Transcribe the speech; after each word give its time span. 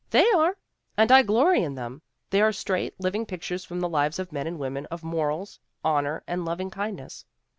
They 0.09 0.27
are! 0.31 0.57
And 0.97 1.11
I 1.11 1.21
glory 1.21 1.61
in 1.63 1.75
them! 1.75 2.01
They 2.31 2.41
are 2.41 2.51
straight, 2.51 2.99
living 2.99 3.23
pictures 3.23 3.63
from 3.63 3.81
the 3.81 3.87
lives 3.87 4.17
of 4.17 4.31
men 4.31 4.47
and 4.47 4.57
women 4.57 4.87
of 4.87 5.03
morals, 5.03 5.59
honor, 5.83 6.23
and 6.25 6.43
loving 6.43 6.71
kind 6.71 6.97
ness. 6.97 7.23